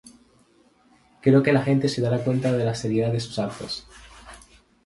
creo 1.21 1.43
que 1.43 1.53
la 1.53 1.61
gente 1.61 1.87
se 1.87 2.01
dará 2.01 2.23
cuenta 2.23 2.51
de 2.51 2.65
la 2.65 2.73
seriedad 2.73 3.11
de 3.13 3.19
sus 3.19 3.37
actos 3.37 3.85